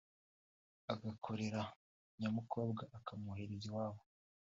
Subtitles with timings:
[0.93, 1.61] agakorera
[2.19, 4.01] nyamukobwa akamwohereza iwabo